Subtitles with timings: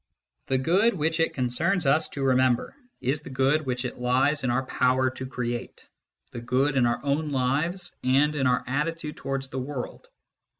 [0.47, 4.49] The good which it concerns us to remember is the good which it lies in
[4.49, 5.87] our power to create
[6.31, 10.07] the good in our own lives and in our attitude towards the world.